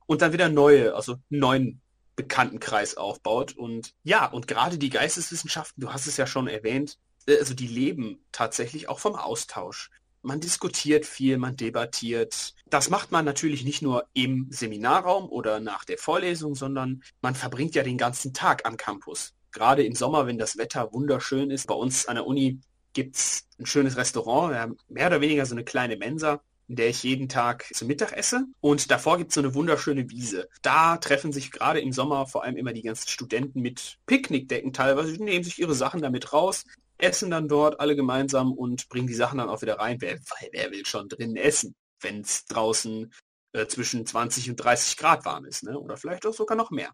Und 0.07 0.23
dann 0.23 0.33
wieder 0.33 0.49
neue, 0.49 0.95
also 0.95 1.17
neuen 1.29 1.81
Bekanntenkreis 2.15 2.97
aufbaut. 2.97 3.57
Und 3.57 3.93
ja, 4.05 4.27
und 4.27 4.47
gerade 4.47 4.79
die 4.79 4.91
Geisteswissenschaften, 4.91 5.81
du 5.81 5.93
hast 5.93 6.07
es 6.07 6.17
ja 6.17 6.29
schon 6.29 6.47
erwähnt, 6.47 6.97
äh, 7.27 7.39
also 7.39 7.55
die 7.55 7.67
leben 7.67 8.25
tatsächlich 8.31 8.89
auch 8.89 9.01
vom 9.01 9.17
Austausch 9.17 9.91
man 10.27 10.41
diskutiert 10.41 11.07
viel, 11.07 11.39
man 11.39 11.57
debattiert. 11.57 12.55
Das 12.69 12.91
macht 12.91 13.13
man 13.13 13.25
natürlich 13.25 13.65
nicht 13.65 13.81
nur 13.81 14.09
im 14.13 14.49
Seminarraum 14.51 15.29
oder 15.29 15.61
nach 15.61 15.85
der 15.85 15.99
Vorlesung, 15.99 16.57
sondern 16.57 17.03
man 17.21 17.37
verbringt 17.37 17.77
ja 17.77 17.85
den 17.85 17.97
ganzen 17.97 18.35
Tag 18.35 18.67
am 18.67 18.77
Campus. 18.77 19.35
Gerade 19.53 19.85
im 19.85 19.95
Sommer, 19.95 20.27
wenn 20.27 20.37
das 20.37 20.59
Wetter 20.59 20.93
wunderschön 20.93 21.51
ist. 21.51 21.69
Bei 21.69 21.75
uns 21.75 22.07
an 22.07 22.17
der 22.17 22.27
Uni 22.27 22.61
gibt 22.93 23.17
es 23.17 23.47
ein 23.61 23.67
schönes 23.67 23.97
Restaurant, 23.97 24.53
wir 24.53 24.61
haben 24.61 24.77
mehr 24.89 25.07
oder 25.07 25.21
weniger 25.21 25.47
so 25.47 25.55
eine 25.55 25.65
kleine 25.65 25.97
Mensa, 25.97 26.41
in 26.67 26.75
der 26.75 26.89
ich 26.89 27.05
jeden 27.05 27.29
Tag 27.29 27.67
zu 27.73 27.87
Mittag 27.87 28.13
esse. 28.17 28.47
Und 28.61 28.91
davor 28.91 29.19
gibt 29.19 29.31
es 29.31 29.35
so 29.37 29.41
eine 29.43 29.55
wunderschöne 29.55 30.11
Wiese. 30.11 30.49
Da 30.63 30.97
treffen 30.97 31.33
sich 31.33 31.53
gerade 31.53 31.81
im 31.81 31.93
Sommer 31.93 32.27
vor 32.27 32.43
allem 32.43 32.57
immer 32.57 32.73
die 32.73 32.83
ganzen 32.83 33.09
Studenten 33.09 33.61
mit 33.61 33.99
Picknickdecken 34.07 34.73
teilweise, 34.73 35.13
die 35.13 35.23
nehmen 35.23 35.45
sich 35.45 35.61
ihre 35.61 35.75
Sachen 35.75 36.03
damit 36.03 36.33
raus, 36.33 36.65
essen 36.99 37.31
dann 37.31 37.47
dort 37.47 37.79
alle 37.79 37.95
gemeinsam 37.95 38.53
und 38.53 38.89
bringen 38.89 39.07
die 39.07 39.15
Sachen 39.15 39.39
dann 39.39 39.49
auch 39.49 39.63
wieder 39.63 39.79
rein. 39.79 40.01
Wer, 40.01 40.19
wer 40.53 40.71
will 40.73 40.85
schon 40.85 41.09
drin 41.09 41.37
essen, 41.37 41.77
wenn 42.01 42.21
es 42.21 42.45
draußen 42.47 43.13
äh, 43.53 43.67
zwischen 43.67 44.07
20 44.07 44.51
und 44.51 44.57
30 44.57 44.97
Grad 44.97 45.25
warm 45.25 45.45
ist, 45.45 45.63
ne? 45.63 45.79
Oder 45.79 45.97
vielleicht 45.97 46.27
auch 46.27 46.35
sogar 46.35 46.57
noch 46.57 46.71
mehr. 46.71 46.93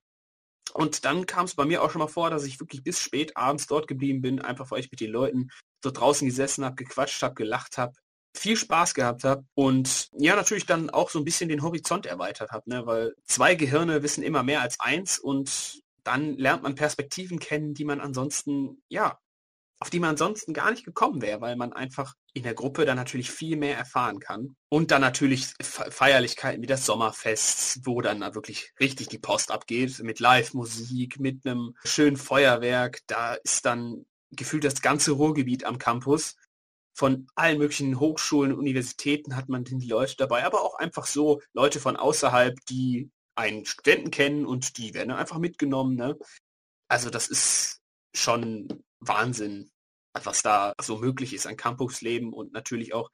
Und 0.74 1.04
dann 1.04 1.26
kam 1.26 1.44
es 1.44 1.54
bei 1.54 1.64
mir 1.64 1.82
auch 1.82 1.90
schon 1.90 1.98
mal 1.98 2.08
vor, 2.08 2.30
dass 2.30 2.44
ich 2.44 2.60
wirklich 2.60 2.82
bis 2.82 3.00
spät 3.00 3.36
abends 3.36 3.66
dort 3.66 3.88
geblieben 3.88 4.22
bin, 4.22 4.40
einfach 4.40 4.70
weil 4.70 4.80
ich 4.80 4.90
mit 4.90 5.00
den 5.00 5.10
Leuten 5.10 5.48
dort 5.82 5.98
draußen 5.98 6.26
gesessen 6.26 6.64
habe, 6.64 6.76
gequatscht 6.76 7.22
habe, 7.22 7.34
gelacht 7.34 7.78
habe, 7.78 7.94
viel 8.34 8.56
Spaß 8.56 8.94
gehabt 8.94 9.24
habe 9.24 9.44
und 9.54 10.08
ja 10.16 10.36
natürlich 10.36 10.64
dann 10.64 10.88
auch 10.88 11.10
so 11.10 11.18
ein 11.18 11.24
bisschen 11.24 11.48
den 11.48 11.62
Horizont 11.62 12.06
erweitert 12.06 12.50
habe, 12.50 12.68
ne? 12.70 12.86
weil 12.86 13.14
zwei 13.26 13.54
Gehirne 13.54 14.02
wissen 14.02 14.22
immer 14.22 14.42
mehr 14.42 14.62
als 14.62 14.80
eins 14.80 15.18
und 15.18 15.80
dann 16.04 16.36
lernt 16.36 16.62
man 16.62 16.74
Perspektiven 16.74 17.38
kennen, 17.38 17.74
die 17.74 17.84
man 17.84 18.00
ansonsten 18.00 18.82
ja 18.88 19.18
auf 19.82 19.90
die 19.90 19.98
man 19.98 20.10
ansonsten 20.10 20.52
gar 20.52 20.70
nicht 20.70 20.84
gekommen 20.84 21.22
wäre, 21.22 21.40
weil 21.40 21.56
man 21.56 21.72
einfach 21.72 22.14
in 22.34 22.44
der 22.44 22.54
Gruppe 22.54 22.84
dann 22.84 22.96
natürlich 22.96 23.32
viel 23.32 23.56
mehr 23.56 23.76
erfahren 23.76 24.20
kann. 24.20 24.54
Und 24.68 24.92
dann 24.92 25.00
natürlich 25.00 25.48
Feierlichkeiten 25.60 26.62
wie 26.62 26.68
das 26.68 26.86
Sommerfest, 26.86 27.84
wo 27.84 28.00
dann 28.00 28.20
wirklich 28.32 28.72
richtig 28.78 29.08
die 29.08 29.18
Post 29.18 29.50
abgeht, 29.50 29.98
mit 30.04 30.20
Live-Musik, 30.20 31.18
mit 31.18 31.44
einem 31.44 31.74
schönen 31.82 32.16
Feuerwerk. 32.16 33.00
Da 33.08 33.34
ist 33.34 33.66
dann 33.66 34.06
gefühlt 34.30 34.62
das 34.62 34.82
ganze 34.82 35.10
Ruhrgebiet 35.10 35.64
am 35.64 35.78
Campus. 35.78 36.36
Von 36.94 37.26
allen 37.34 37.58
möglichen 37.58 37.98
Hochschulen, 37.98 38.52
Universitäten 38.52 39.34
hat 39.34 39.48
man 39.48 39.64
die 39.64 39.88
Leute 39.88 40.14
dabei, 40.16 40.44
aber 40.44 40.62
auch 40.62 40.76
einfach 40.76 41.06
so 41.06 41.42
Leute 41.54 41.80
von 41.80 41.96
außerhalb, 41.96 42.56
die 42.68 43.10
einen 43.34 43.64
Studenten 43.64 44.12
kennen 44.12 44.46
und 44.46 44.78
die 44.78 44.94
werden 44.94 45.10
einfach 45.10 45.38
mitgenommen. 45.38 45.96
Ne? 45.96 46.16
Also 46.86 47.10
das 47.10 47.26
ist 47.26 47.80
schon 48.14 48.84
Wahnsinn, 49.00 49.71
was 50.22 50.42
da 50.42 50.74
so 50.80 50.98
möglich 50.98 51.34
ist 51.34 51.46
an 51.46 51.56
Campusleben 51.56 52.32
und 52.32 52.52
natürlich 52.52 52.94
auch 52.94 53.10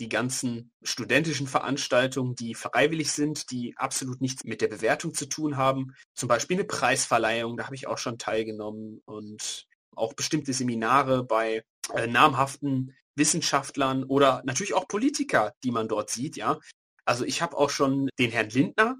die 0.00 0.08
ganzen 0.08 0.72
studentischen 0.82 1.46
Veranstaltungen, 1.46 2.34
die 2.34 2.54
freiwillig 2.54 3.12
sind, 3.12 3.50
die 3.50 3.74
absolut 3.76 4.20
nichts 4.22 4.44
mit 4.44 4.62
der 4.62 4.68
Bewertung 4.68 5.12
zu 5.12 5.26
tun 5.26 5.58
haben. 5.58 5.94
Zum 6.14 6.28
Beispiel 6.28 6.56
eine 6.56 6.64
Preisverleihung, 6.64 7.56
da 7.56 7.66
habe 7.66 7.76
ich 7.76 7.86
auch 7.86 7.98
schon 7.98 8.18
teilgenommen 8.18 9.02
und 9.04 9.66
auch 9.94 10.14
bestimmte 10.14 10.54
Seminare 10.54 11.24
bei 11.24 11.62
äh, 11.94 12.06
namhaften 12.06 12.96
Wissenschaftlern 13.14 14.04
oder 14.04 14.42
natürlich 14.46 14.72
auch 14.72 14.88
Politiker, 14.88 15.52
die 15.62 15.70
man 15.70 15.88
dort 15.88 16.10
sieht, 16.10 16.36
ja. 16.36 16.58
Also 17.04 17.24
ich 17.24 17.42
habe 17.42 17.56
auch 17.56 17.70
schon 17.70 18.08
den 18.18 18.30
Herrn 18.30 18.48
Lindner 18.48 18.96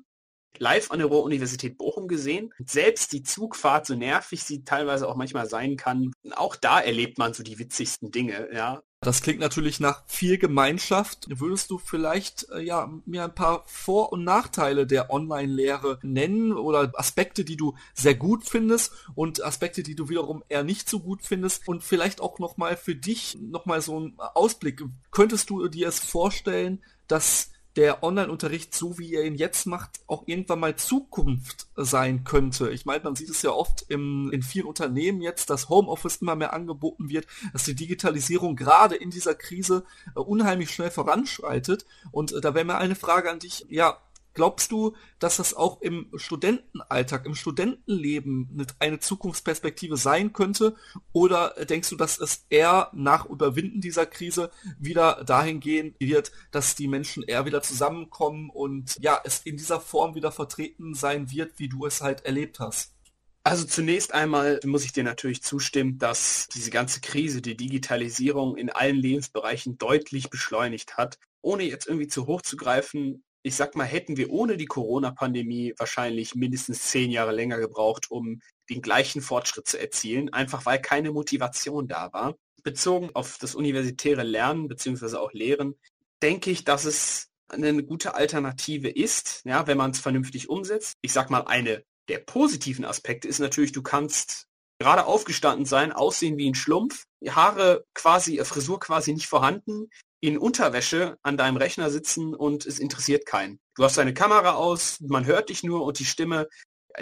live 0.59 0.91
an 0.91 0.99
der 0.99 1.09
Ruhr-Universität 1.09 1.79
Bochum 1.79 2.09
gesehen. 2.09 2.53
Selbst 2.65 3.13
die 3.13 3.23
Zugfahrt, 3.23 3.87
so 3.87 3.95
nervig 3.95 4.43
sie 4.43 4.65
teilweise 4.65 5.09
auch 5.09 5.17
manchmal 5.17 5.49
sein 5.49 5.77
kann, 5.77 6.13
auch 6.33 6.57
da 6.57 6.81
erlebt 6.81 7.19
man 7.19 7.35
so 7.35 7.43
die 7.43 7.59
witzigsten 7.59 8.11
Dinge, 8.11 8.49
ja. 8.53 8.83
Das 9.03 9.23
klingt 9.23 9.41
natürlich 9.41 9.81
nach 9.81 10.03
viel 10.07 10.37
Gemeinschaft. 10.37 11.27
Würdest 11.31 11.71
du 11.71 11.79
vielleicht 11.79 12.47
äh, 12.51 12.61
ja 12.61 12.93
mir 13.07 13.25
ein 13.25 13.35
paar 13.35 13.65
Vor- 13.67 14.13
und 14.13 14.25
Nachteile 14.25 14.87
der 14.87 15.11
Online-Lehre 15.11 15.99
nennen 16.03 16.53
oder 16.53 16.93
Aspekte, 16.95 17.43
die 17.43 17.57
du 17.57 17.75
sehr 17.95 18.15
gut 18.15 18.45
findest 18.45 18.93
und 19.15 19.43
Aspekte, 19.43 19.83
die 19.83 19.95
du 19.95 20.11
wiederum 20.11 20.45
eher 20.51 20.65
nicht 20.65 20.91
so 20.91 21.01
gut 21.01 21.23
findest 21.23 21.67
und 21.67 21.83
vielleicht 21.83 22.21
auch 22.21 22.39
noch 22.39 22.59
mal 22.59 22.77
für 22.77 22.95
dich 22.95 23.39
noch 23.41 23.65
mal 23.65 23.81
so 23.81 23.99
ein 23.99 24.15
Ausblick. 24.19 24.83
Könntest 25.11 25.49
du 25.49 25.67
dir 25.69 25.89
es 25.89 26.01
vorstellen, 26.01 26.85
dass 27.09 27.53
der 27.77 28.03
Online-Unterricht, 28.03 28.75
so 28.75 28.99
wie 28.99 29.15
er 29.15 29.25
ihn 29.25 29.37
jetzt 29.37 29.67
macht, 29.67 30.01
auch 30.07 30.25
irgendwann 30.27 30.61
mal 30.61 30.77
Zukunft 30.77 31.69
sein 31.77 32.25
könnte. 32.25 32.71
Ich 32.71 32.85
meine, 32.85 33.05
man 33.05 33.15
sieht 33.15 33.31
es 33.31 33.43
ja 33.43 33.51
oft 33.51 33.85
im, 33.89 34.31
in 34.33 34.43
vielen 34.43 34.67
Unternehmen 34.67 35.21
jetzt, 35.21 35.51
dass 35.51 35.69
Homeoffice 35.69 36.17
immer 36.17 36.35
mehr 36.35 36.53
angeboten 36.53 37.09
wird, 37.09 37.27
dass 37.53 37.65
die 37.65 37.75
Digitalisierung 37.75 38.57
gerade 38.57 38.97
in 38.97 39.11
dieser 39.11 39.35
Krise 39.35 39.85
äh, 40.17 40.19
unheimlich 40.19 40.71
schnell 40.71 40.91
voranschreitet. 40.91 41.87
Und 42.11 42.33
äh, 42.33 42.41
da 42.41 42.55
wäre 42.55 42.65
mir 42.65 42.79
eine 42.79 42.97
Frage 42.97 43.31
an 43.31 43.39
dich, 43.39 43.67
ja, 43.69 43.99
Glaubst 44.35 44.71
du, 44.71 44.95
dass 45.19 45.39
das 45.39 45.55
auch 45.55 45.81
im 45.81 46.11
Studentenalltag, 46.15 47.27
im 47.27 47.35
Studentenleben 47.35 48.67
eine 48.79 49.01
Zukunftsperspektive 49.01 49.97
sein 49.97 50.33
könnte? 50.33 50.77
Oder 51.13 51.55
denkst 51.65 51.91
du, 51.91 51.97
dass 51.97 52.19
es 52.19 52.47
eher 52.49 52.91
nach 52.93 53.27
Überwinden 53.27 53.81
dieser 53.81 54.07
Krise 54.07 54.51
wieder 54.79 55.25
dahin 55.25 55.61
gehen 55.61 55.95
wird, 55.99 56.31
dass 56.53 56.77
die 56.77 56.89
Menschen 56.89 57.23
eher 57.25 57.45
wieder 57.45 57.63
zusammenkommen 57.63 58.51
und 58.51 58.97
ja, 59.01 59.21
es 59.25 59.41
in 59.41 59.57
dieser 59.57 59.81
Form 59.81 60.15
wieder 60.15 60.31
vertreten 60.31 60.95
sein 60.95 61.31
wird, 61.31 61.59
wie 61.59 61.69
du 61.69 61.87
es 61.87 62.01
halt 62.01 62.25
erlebt 62.25 62.61
hast? 62.61 62.95
Also 63.43 63.65
zunächst 63.65 64.13
einmal 64.13 64.61
muss 64.65 64.85
ich 64.85 64.93
dir 64.93 65.03
natürlich 65.03 65.43
zustimmen, 65.43 65.99
dass 65.99 66.47
diese 66.55 66.71
ganze 66.71 67.01
Krise 67.01 67.41
die 67.41 67.57
Digitalisierung 67.57 68.57
in 68.57 68.69
allen 68.69 68.97
Lebensbereichen 68.97 69.79
deutlich 69.79 70.29
beschleunigt 70.29 70.99
hat. 70.99 71.19
Ohne 71.41 71.63
jetzt 71.65 71.87
irgendwie 71.87 72.09
zu 72.09 72.27
hoch 72.27 72.43
zu 72.43 72.59
greifen, 72.59 73.25
ich 73.43 73.57
sag 73.57 73.75
mal, 73.75 73.85
hätten 73.85 74.17
wir 74.17 74.31
ohne 74.31 74.57
die 74.57 74.67
Corona-Pandemie 74.67 75.75
wahrscheinlich 75.79 76.35
mindestens 76.35 76.83
zehn 76.91 77.11
Jahre 77.11 77.33
länger 77.33 77.59
gebraucht, 77.59 78.11
um 78.11 78.41
den 78.69 78.83
gleichen 78.83 79.23
Fortschritt 79.23 79.67
zu 79.67 79.81
erzielen, 79.81 80.33
einfach 80.33 80.67
weil 80.67 80.81
keine 80.81 81.11
Motivation 81.11 81.89
da 81.89 82.13
war. 82.13 82.37
Bezogen 82.63 83.11
auf 83.15 83.39
das 83.39 83.55
universitäre 83.55 84.23
Lernen 84.23 84.69
bzw. 84.69 85.17
auch 85.17 85.33
Lehren, 85.33 85.75
denke 86.23 86.51
ich, 86.51 86.65
dass 86.65 86.85
es 86.85 87.29
eine 87.49 87.83
gute 87.83 88.15
Alternative 88.15 88.89
ist, 88.89 89.43
ja, 89.45 89.67
wenn 89.67 89.79
man 89.79 89.91
es 89.91 89.99
vernünftig 89.99 90.49
umsetzt. 90.49 90.95
Ich 91.01 91.13
sag 91.13 91.31
mal, 91.31 91.41
eine 91.41 91.85
der 92.09 92.19
positiven 92.19 92.85
Aspekte 92.85 93.29
ist 93.29 93.39
natürlich, 93.39 93.73
du 93.73 93.83
kannst 93.83 94.47
gerade 94.79 95.07
aufgestanden 95.07 95.67
sein, 95.67 95.93
aussehen 95.93 96.37
wie 96.39 96.49
ein 96.49 96.55
Schlumpf, 96.55 97.05
Haare 97.29 97.85
quasi, 97.95 98.39
äh, 98.39 98.45
Frisur 98.45 98.81
quasi 98.81 99.13
nicht 99.13 99.27
vorhanden, 99.27 99.91
in 100.21 100.39
Unterwäsche 100.39 101.17
an 101.23 101.37
deinem 101.37 101.57
Rechner 101.57 101.91
sitzen 101.91 102.35
und 102.35 102.67
es 102.67 102.79
interessiert 102.79 103.27
keinen. 103.27 103.59
Du 103.75 103.85
hast 103.85 103.97
deine 103.97 104.15
Kamera 104.15 104.53
aus, 104.53 104.99
man 105.01 105.25
hört 105.25 105.49
dich 105.49 105.63
nur 105.63 105.85
und 105.85 105.99
die 105.99 106.05
Stimme, 106.05 106.47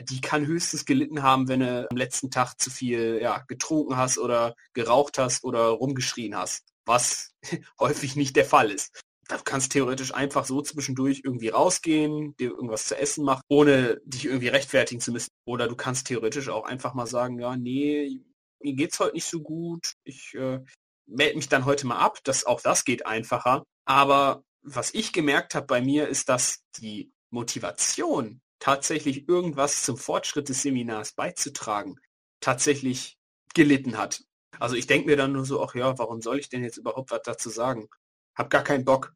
die 0.02 0.20
kann 0.20 0.46
höchstens 0.46 0.84
gelitten 0.84 1.22
haben, 1.22 1.48
wenn 1.48 1.60
du 1.60 1.88
am 1.90 1.96
letzten 1.96 2.30
Tag 2.30 2.54
zu 2.60 2.70
viel 2.70 3.18
ja, 3.20 3.44
getrunken 3.48 3.96
hast 3.96 4.18
oder 4.18 4.54
geraucht 4.74 5.18
hast 5.18 5.44
oder 5.44 5.68
rumgeschrien 5.68 6.36
hast, 6.36 6.64
was 6.84 7.32
häufig 7.80 8.16
nicht 8.16 8.36
der 8.36 8.44
Fall 8.44 8.70
ist. 8.70 9.02
Du 9.28 9.36
kannst 9.44 9.72
theoretisch 9.72 10.14
einfach 10.14 10.46
so 10.46 10.62
zwischendurch 10.62 11.20
irgendwie 11.22 11.48
rausgehen, 11.48 12.34
dir 12.38 12.50
irgendwas 12.50 12.86
zu 12.86 12.96
essen 12.96 13.24
machen, 13.24 13.42
ohne 13.48 14.00
dich 14.04 14.24
irgendwie 14.24 14.48
rechtfertigen 14.48 15.02
zu 15.02 15.12
müssen. 15.12 15.28
Oder 15.44 15.68
du 15.68 15.76
kannst 15.76 16.06
theoretisch 16.06 16.48
auch 16.48 16.64
einfach 16.64 16.94
mal 16.94 17.06
sagen, 17.06 17.38
ja, 17.38 17.54
nee, 17.54 18.20
mir 18.60 18.74
geht's 18.74 18.98
heute 19.00 19.14
nicht 19.14 19.26
so 19.26 19.40
gut, 19.40 19.92
ich 20.04 20.34
äh, 20.34 20.60
melde 21.08 21.36
mich 21.36 21.48
dann 21.48 21.64
heute 21.64 21.86
mal 21.86 21.98
ab. 21.98 22.18
Das, 22.24 22.44
auch 22.44 22.60
das 22.60 22.84
geht 22.84 23.06
einfacher. 23.06 23.64
Aber 23.84 24.44
was 24.62 24.92
ich 24.94 25.12
gemerkt 25.12 25.54
habe 25.54 25.66
bei 25.66 25.80
mir 25.80 26.08
ist, 26.08 26.28
dass 26.28 26.62
die 26.76 27.10
Motivation, 27.30 28.40
tatsächlich 28.58 29.28
irgendwas 29.28 29.84
zum 29.84 29.96
Fortschritt 29.96 30.48
des 30.48 30.62
Seminars 30.62 31.12
beizutragen, 31.12 31.96
tatsächlich 32.40 33.16
gelitten 33.54 33.98
hat. 33.98 34.22
Also 34.58 34.74
ich 34.74 34.86
denke 34.86 35.06
mir 35.06 35.16
dann 35.16 35.32
nur 35.32 35.44
so, 35.44 35.62
ach 35.62 35.74
ja, 35.74 35.96
warum 35.98 36.20
soll 36.20 36.38
ich 36.38 36.48
denn 36.48 36.64
jetzt 36.64 36.78
überhaupt 36.78 37.10
was 37.10 37.22
dazu 37.22 37.50
sagen? 37.50 37.88
Hab 38.36 38.50
gar 38.50 38.64
keinen 38.64 38.84
Bock. 38.84 39.14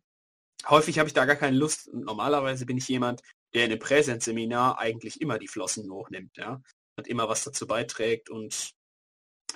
Häufig 0.69 0.99
habe 0.99 1.09
ich 1.09 1.15
da 1.15 1.25
gar 1.25 1.37
keine 1.37 1.57
Lust. 1.57 1.93
Normalerweise 1.93 2.67
bin 2.67 2.77
ich 2.77 2.87
jemand, 2.89 3.23
der 3.55 3.65
in 3.65 3.73
einem 3.73 3.81
Präsenzseminar 3.81 4.79
eigentlich 4.79 5.21
immer 5.21 5.39
die 5.39 5.49
Flossen 5.49 5.91
hochnimmt, 5.91 6.37
ja. 6.37 6.63
Und 6.97 7.09
immer 7.09 7.29
was 7.29 7.45
dazu 7.45 7.67
beiträgt 7.67 8.31
und 8.31 8.73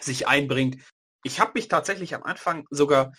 sich 0.00 0.26
einbringt. 0.26 0.82
Ich 1.22 1.40
habe 1.40 1.52
mich 1.54 1.68
tatsächlich 1.68 2.14
am 2.14 2.22
Anfang 2.22 2.66
sogar 2.70 3.12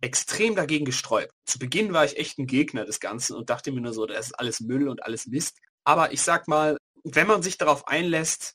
extrem 0.00 0.56
dagegen 0.56 0.84
gesträubt. 0.84 1.32
Zu 1.44 1.58
Beginn 1.58 1.92
war 1.92 2.04
ich 2.04 2.16
echt 2.18 2.38
ein 2.38 2.46
Gegner 2.46 2.84
des 2.84 3.00
Ganzen 3.00 3.36
und 3.36 3.50
dachte 3.50 3.70
mir 3.72 3.80
nur 3.80 3.92
so, 3.92 4.04
das 4.06 4.26
ist 4.26 4.32
alles 4.38 4.60
Müll 4.60 4.88
und 4.88 5.04
alles 5.04 5.26
Mist. 5.26 5.58
Aber 5.84 6.12
ich 6.12 6.22
sag 6.22 6.48
mal, 6.48 6.76
wenn 7.04 7.26
man 7.26 7.42
sich 7.42 7.58
darauf 7.58 7.86
einlässt, 7.86 8.54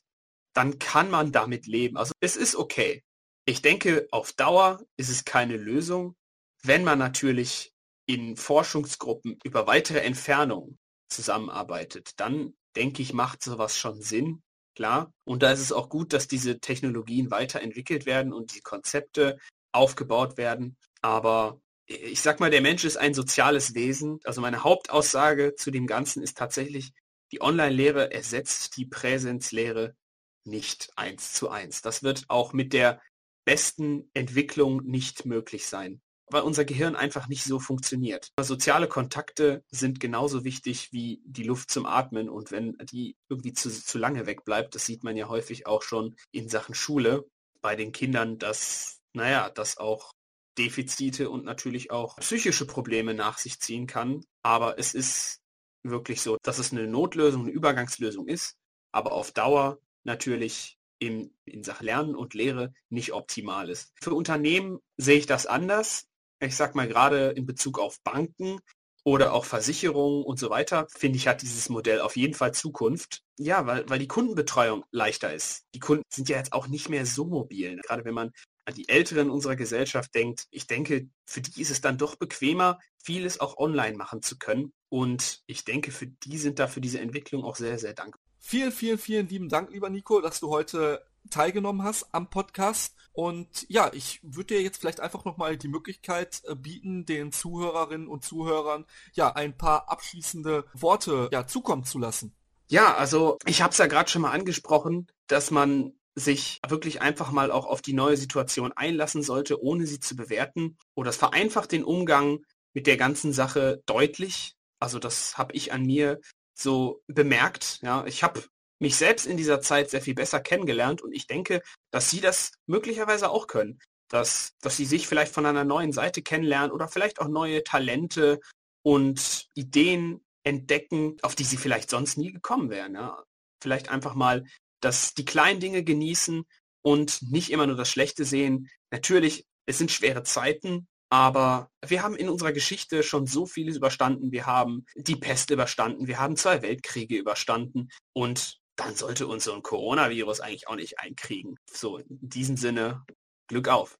dann 0.54 0.78
kann 0.78 1.10
man 1.10 1.32
damit 1.32 1.66
leben. 1.66 1.96
Also 1.96 2.12
es 2.20 2.36
ist 2.36 2.56
okay. 2.56 3.02
Ich 3.46 3.62
denke, 3.62 4.06
auf 4.10 4.32
Dauer 4.32 4.82
ist 4.96 5.08
es 5.08 5.24
keine 5.24 5.56
Lösung, 5.56 6.16
wenn 6.62 6.84
man 6.84 6.98
natürlich 6.98 7.72
in 8.06 8.36
Forschungsgruppen 8.36 9.38
über 9.44 9.66
weitere 9.66 10.00
Entfernungen 10.00 10.78
zusammenarbeitet. 11.08 12.12
Dann 12.16 12.54
denke 12.76 13.02
ich, 13.02 13.12
macht 13.12 13.42
sowas 13.42 13.78
schon 13.78 14.00
Sinn 14.02 14.42
klar. 14.78 15.12
Und 15.24 15.42
da 15.42 15.50
ist 15.50 15.58
es 15.58 15.72
auch 15.72 15.88
gut, 15.88 16.12
dass 16.12 16.28
diese 16.28 16.60
Technologien 16.60 17.32
weiterentwickelt 17.32 18.06
werden 18.06 18.32
und 18.32 18.54
die 18.54 18.60
Konzepte 18.60 19.36
aufgebaut 19.72 20.36
werden. 20.36 20.76
Aber 21.02 21.60
ich 21.86 22.20
sag 22.20 22.38
mal, 22.38 22.50
der 22.50 22.60
Mensch 22.60 22.84
ist 22.84 22.96
ein 22.96 23.12
soziales 23.12 23.74
Wesen. 23.74 24.20
Also 24.22 24.40
meine 24.40 24.62
Hauptaussage 24.62 25.56
zu 25.56 25.72
dem 25.72 25.88
Ganzen 25.88 26.22
ist 26.22 26.38
tatsächlich, 26.38 26.92
die 27.32 27.40
Online-Lehre 27.40 28.12
ersetzt 28.12 28.76
die 28.76 28.86
Präsenzlehre 28.86 29.96
nicht 30.44 30.90
eins 30.94 31.32
zu 31.32 31.48
eins. 31.48 31.82
Das 31.82 32.04
wird 32.04 32.26
auch 32.28 32.52
mit 32.52 32.72
der 32.72 33.02
besten 33.44 34.08
Entwicklung 34.14 34.84
nicht 34.84 35.26
möglich 35.26 35.66
sein 35.66 36.00
weil 36.30 36.42
unser 36.42 36.64
Gehirn 36.64 36.96
einfach 36.96 37.28
nicht 37.28 37.44
so 37.44 37.58
funktioniert. 37.60 38.32
Soziale 38.40 38.88
Kontakte 38.88 39.64
sind 39.70 40.00
genauso 40.00 40.44
wichtig 40.44 40.92
wie 40.92 41.20
die 41.24 41.44
Luft 41.44 41.70
zum 41.70 41.86
Atmen 41.86 42.28
und 42.28 42.50
wenn 42.50 42.76
die 42.90 43.16
irgendwie 43.28 43.52
zu, 43.52 43.70
zu 43.70 43.98
lange 43.98 44.26
wegbleibt, 44.26 44.74
das 44.74 44.86
sieht 44.86 45.04
man 45.04 45.16
ja 45.16 45.28
häufig 45.28 45.66
auch 45.66 45.82
schon 45.82 46.16
in 46.32 46.48
Sachen 46.48 46.74
Schule 46.74 47.26
bei 47.60 47.76
den 47.76 47.92
Kindern, 47.92 48.38
dass, 48.38 49.00
naja, 49.12 49.50
das 49.50 49.78
auch 49.78 50.12
Defizite 50.58 51.30
und 51.30 51.44
natürlich 51.44 51.90
auch 51.90 52.16
psychische 52.16 52.66
Probleme 52.66 53.14
nach 53.14 53.38
sich 53.38 53.60
ziehen 53.60 53.86
kann. 53.86 54.24
Aber 54.42 54.78
es 54.78 54.94
ist 54.94 55.40
wirklich 55.82 56.20
so, 56.20 56.36
dass 56.42 56.58
es 56.58 56.72
eine 56.72 56.86
Notlösung, 56.86 57.42
eine 57.42 57.52
Übergangslösung 57.52 58.26
ist, 58.26 58.56
aber 58.92 59.12
auf 59.12 59.32
Dauer 59.32 59.78
natürlich 60.04 60.76
in, 60.98 61.32
in 61.44 61.62
Sachen 61.62 61.86
Lernen 61.86 62.16
und 62.16 62.34
Lehre 62.34 62.72
nicht 62.88 63.12
optimal 63.12 63.70
ist. 63.70 63.92
Für 64.00 64.14
Unternehmen 64.14 64.80
sehe 64.96 65.18
ich 65.18 65.26
das 65.26 65.46
anders 65.46 66.08
ich 66.40 66.56
sag 66.56 66.74
mal 66.74 66.88
gerade 66.88 67.30
in 67.30 67.46
Bezug 67.46 67.78
auf 67.78 68.00
Banken 68.02 68.60
oder 69.04 69.32
auch 69.32 69.44
Versicherungen 69.44 70.24
und 70.24 70.38
so 70.38 70.50
weiter, 70.50 70.86
finde 70.90 71.16
ich, 71.16 71.28
hat 71.28 71.42
dieses 71.42 71.68
Modell 71.68 72.00
auf 72.00 72.16
jeden 72.16 72.34
Fall 72.34 72.52
Zukunft. 72.52 73.22
Ja, 73.38 73.66
weil, 73.66 73.88
weil 73.88 73.98
die 73.98 74.08
Kundenbetreuung 74.08 74.84
leichter 74.90 75.32
ist. 75.32 75.64
Die 75.74 75.78
Kunden 75.78 76.02
sind 76.12 76.28
ja 76.28 76.36
jetzt 76.36 76.52
auch 76.52 76.66
nicht 76.66 76.88
mehr 76.88 77.06
so 77.06 77.24
mobil. 77.24 77.80
Gerade 77.86 78.04
wenn 78.04 78.14
man 78.14 78.32
an 78.66 78.74
die 78.74 78.88
Älteren 78.88 79.30
unserer 79.30 79.56
Gesellschaft 79.56 80.14
denkt, 80.14 80.46
ich 80.50 80.66
denke, 80.66 81.08
für 81.24 81.40
die 81.40 81.62
ist 81.62 81.70
es 81.70 81.80
dann 81.80 81.96
doch 81.96 82.16
bequemer, 82.16 82.78
vieles 83.02 83.40
auch 83.40 83.56
online 83.56 83.96
machen 83.96 84.20
zu 84.20 84.38
können. 84.38 84.72
Und 84.90 85.42
ich 85.46 85.64
denke, 85.64 85.90
für 85.90 86.06
die 86.06 86.36
sind 86.36 86.58
da 86.58 86.66
für 86.66 86.82
diese 86.82 87.00
Entwicklung 87.00 87.44
auch 87.44 87.56
sehr, 87.56 87.78
sehr 87.78 87.94
dankbar. 87.94 88.20
Vielen, 88.40 88.72
vielen, 88.72 88.98
vielen 88.98 89.28
lieben 89.28 89.48
Dank, 89.48 89.70
lieber 89.70 89.88
Nico, 89.88 90.20
dass 90.20 90.40
du 90.40 90.50
heute 90.50 91.02
teilgenommen 91.30 91.82
hast 91.82 92.12
am 92.12 92.30
Podcast. 92.30 92.94
Und 93.12 93.66
ja, 93.68 93.90
ich 93.92 94.20
würde 94.22 94.54
dir 94.54 94.62
jetzt 94.62 94.78
vielleicht 94.78 95.00
einfach 95.00 95.24
nochmal 95.24 95.56
die 95.56 95.68
Möglichkeit 95.68 96.42
äh, 96.44 96.54
bieten, 96.54 97.04
den 97.04 97.32
Zuhörerinnen 97.32 98.08
und 98.08 98.24
Zuhörern 98.24 98.86
ja 99.12 99.32
ein 99.32 99.56
paar 99.56 99.88
abschließende 99.88 100.64
Worte 100.72 101.28
ja 101.32 101.46
zukommen 101.46 101.84
zu 101.84 101.98
lassen. 101.98 102.34
Ja, 102.68 102.94
also 102.94 103.38
ich 103.46 103.62
habe 103.62 103.72
es 103.72 103.78
ja 103.78 103.86
gerade 103.86 104.10
schon 104.10 104.22
mal 104.22 104.30
angesprochen, 104.30 105.06
dass 105.26 105.50
man 105.50 105.94
sich 106.14 106.60
wirklich 106.66 107.00
einfach 107.00 107.30
mal 107.30 107.50
auch 107.50 107.66
auf 107.66 107.80
die 107.80 107.92
neue 107.92 108.16
Situation 108.16 108.72
einlassen 108.72 109.22
sollte, 109.22 109.62
ohne 109.62 109.86
sie 109.86 110.00
zu 110.00 110.16
bewerten. 110.16 110.76
Oder 110.94 111.10
es 111.10 111.16
vereinfacht 111.16 111.72
den 111.72 111.84
Umgang 111.84 112.40
mit 112.74 112.86
der 112.86 112.96
ganzen 112.96 113.32
Sache 113.32 113.82
deutlich. 113.86 114.54
Also 114.78 114.98
das 114.98 115.38
habe 115.38 115.54
ich 115.54 115.72
an 115.72 115.84
mir 115.84 116.20
so 116.54 117.02
bemerkt. 117.06 117.80
Ja, 117.82 118.04
ich 118.06 118.22
habe 118.22 118.42
mich 118.80 118.96
selbst 118.96 119.26
in 119.26 119.36
dieser 119.36 119.60
Zeit 119.60 119.90
sehr 119.90 120.02
viel 120.02 120.14
besser 120.14 120.40
kennengelernt 120.40 121.02
und 121.02 121.12
ich 121.12 121.26
denke, 121.26 121.62
dass 121.90 122.10
Sie 122.10 122.20
das 122.20 122.52
möglicherweise 122.66 123.30
auch 123.30 123.46
können. 123.46 123.78
Dass, 124.08 124.54
dass 124.62 124.76
Sie 124.76 124.86
sich 124.86 125.06
vielleicht 125.06 125.34
von 125.34 125.44
einer 125.44 125.64
neuen 125.64 125.92
Seite 125.92 126.22
kennenlernen 126.22 126.70
oder 126.70 126.88
vielleicht 126.88 127.20
auch 127.20 127.28
neue 127.28 127.62
Talente 127.62 128.40
und 128.82 129.46
Ideen 129.54 130.24
entdecken, 130.44 131.16
auf 131.22 131.34
die 131.34 131.44
Sie 131.44 131.58
vielleicht 131.58 131.90
sonst 131.90 132.16
nie 132.16 132.32
gekommen 132.32 132.70
wären. 132.70 132.94
Ja. 132.94 133.22
Vielleicht 133.62 133.90
einfach 133.90 134.14
mal, 134.14 134.44
dass 134.80 135.12
die 135.14 135.24
kleinen 135.24 135.60
Dinge 135.60 135.84
genießen 135.84 136.44
und 136.82 137.22
nicht 137.22 137.50
immer 137.50 137.66
nur 137.66 137.76
das 137.76 137.90
Schlechte 137.90 138.24
sehen. 138.24 138.70
Natürlich, 138.90 139.44
es 139.66 139.76
sind 139.76 139.90
schwere 139.90 140.22
Zeiten, 140.22 140.86
aber 141.10 141.70
wir 141.86 142.02
haben 142.02 142.16
in 142.16 142.28
unserer 142.28 142.52
Geschichte 142.52 143.02
schon 143.02 143.26
so 143.26 143.46
vieles 143.46 143.76
überstanden. 143.76 144.32
Wir 144.32 144.46
haben 144.46 144.86
die 144.94 145.16
Pest 145.16 145.50
überstanden, 145.50 146.06
wir 146.06 146.18
haben 146.18 146.36
zwei 146.36 146.62
Weltkriege 146.62 147.16
überstanden 147.16 147.88
und 148.14 148.58
dann 148.78 148.94
sollte 148.94 149.26
uns 149.26 149.44
so 149.44 149.52
ein 149.52 149.62
Coronavirus 149.62 150.40
eigentlich 150.40 150.68
auch 150.68 150.76
nicht 150.76 150.98
einkriegen. 151.00 151.56
So, 151.70 151.98
in 151.98 152.06
diesem 152.08 152.56
Sinne, 152.56 153.04
Glück 153.48 153.68
auf. 153.68 153.98